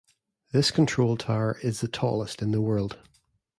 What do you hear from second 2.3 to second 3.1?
in the world.